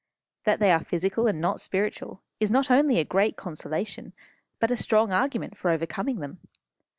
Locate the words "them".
6.21-6.39